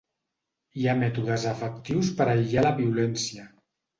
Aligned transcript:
Hi 0.79 0.85
ha 0.87 0.95
mètodes 1.01 1.43
efectius 1.51 2.11
per 2.21 2.27
aïllar 2.33 2.65
la 2.69 2.75
violència. 2.83 3.49